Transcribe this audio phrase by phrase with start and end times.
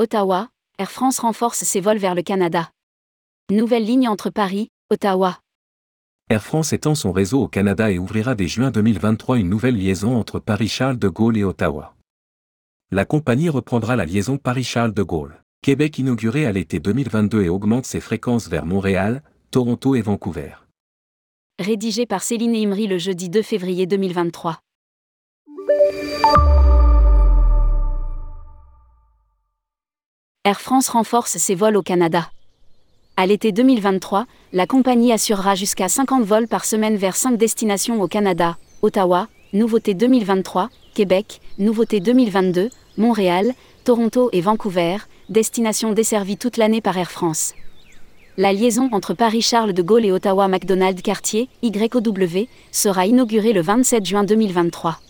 [0.00, 2.70] Ottawa, Air France renforce ses vols vers le Canada.
[3.50, 5.40] Nouvelle ligne entre Paris, Ottawa.
[6.30, 10.16] Air France étend son réseau au Canada et ouvrira dès juin 2023 une nouvelle liaison
[10.16, 11.94] entre Paris-Charles de Gaulle et Ottawa.
[12.90, 15.42] La compagnie reprendra la liaison Paris-Charles de Gaulle.
[15.60, 20.52] Québec inaugurée à l'été 2022 et augmente ses fréquences vers Montréal, Toronto et Vancouver.
[21.58, 24.60] Rédigé par Céline Imri le jeudi 2 février 2023.
[30.46, 32.30] Air France renforce ses vols au Canada.
[33.18, 38.08] À l'été 2023, la compagnie assurera jusqu'à 50 vols par semaine vers 5 destinations au
[38.08, 43.52] Canada, Ottawa, nouveauté 2023, Québec, nouveauté 2022, Montréal,
[43.84, 44.96] Toronto et Vancouver,
[45.28, 47.52] destinations desservies toute l'année par Air France.
[48.38, 55.00] La liaison entre Paris-Charles de Gaulle et Ottawa-McDonald-Cartier, YOW, sera inaugurée le 27 juin 2023.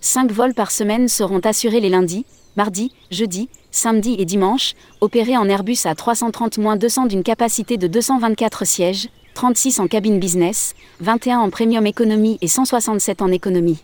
[0.00, 2.24] 5 vols par semaine seront assurés les lundis,
[2.56, 9.80] mardis, jeudis, samedis et dimanches, opérés en Airbus A330-200 d'une capacité de 224 sièges, 36
[9.80, 13.82] en cabine business, 21 en premium économie et 167 en économie.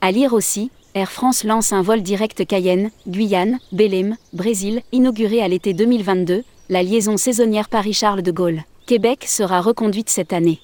[0.00, 5.48] À lire aussi, Air France lance un vol direct Cayenne, Guyane, Belém, Brésil, inauguré à
[5.48, 8.62] l'été 2022, la liaison saisonnière Paris-Charles de Gaulle.
[8.86, 10.60] Québec sera reconduite cette année.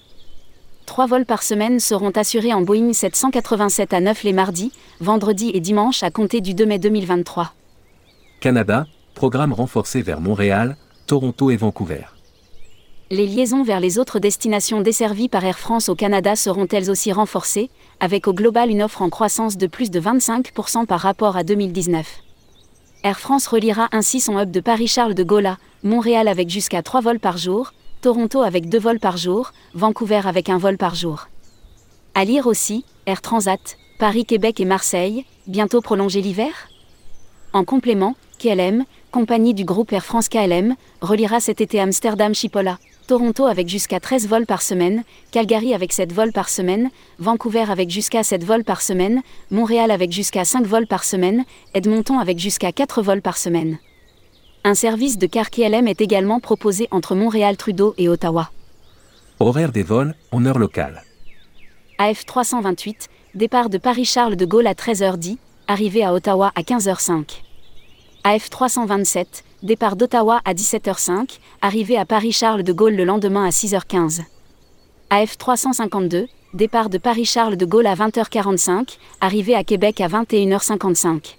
[0.92, 5.60] Trois vols par semaine seront assurés en Boeing 787 à 9 les mardis, vendredis et
[5.60, 7.54] dimanches à compter du 2 mai 2023.
[8.42, 10.76] Canada, programme renforcé vers Montréal,
[11.06, 12.02] Toronto et Vancouver.
[13.10, 17.10] Les liaisons vers les autres destinations desservies par Air France au Canada seront elles aussi
[17.10, 21.42] renforcées, avec au global une offre en croissance de plus de 25% par rapport à
[21.42, 22.06] 2019.
[23.02, 27.00] Air France reliera ainsi son hub de Paris-Charles de Gaulle à Montréal avec jusqu'à 3
[27.00, 31.28] vols par jour, Toronto avec 2 vols par jour, Vancouver avec un vol par jour.
[32.16, 36.52] À lire aussi, Air Transat, Paris-Québec et Marseille, bientôt prolonger l'hiver?
[37.52, 43.68] En complément, KLM, compagnie du groupe Air France KLM, reliera cet été Amsterdam-Chipola, Toronto avec
[43.68, 46.90] jusqu'à 13 vols par semaine, Calgary avec 7 vols par semaine,
[47.20, 49.22] Vancouver avec jusqu'à 7 vols par semaine,
[49.52, 53.78] Montréal avec jusqu'à 5 vols par semaine, Edmonton avec jusqu'à 4 vols par semaine.
[54.64, 58.50] Un service de car KLM est également proposé entre Montréal-Trudeau et Ottawa.
[59.40, 61.02] Horaire des vols, en heure locale.
[61.98, 65.36] AF 328, départ de Paris-Charles de Gaulle à 13h10,
[65.66, 67.42] arrivée à Ottawa à 15h05.
[68.22, 74.20] AF 327, départ d'Ottawa à 17h05, arrivée à Paris-Charles de Gaulle le lendemain à 6h15.
[75.10, 81.34] AF 352, départ de Paris-Charles de Gaulle à 20h45, arrivée à Québec à 21h55.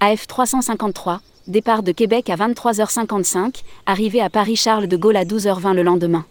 [0.00, 5.82] AF 353, départ de Québec à 23h55, arrivée à Paris-Charles de Gaulle à 12h20 le
[5.82, 6.24] lendemain.